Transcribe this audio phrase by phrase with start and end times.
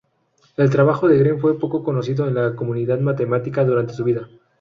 [0.57, 4.27] El trabajo de Green fue poco conocido en la comunidad matemática durante su vida.